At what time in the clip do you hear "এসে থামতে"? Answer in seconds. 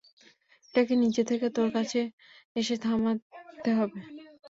2.55-3.71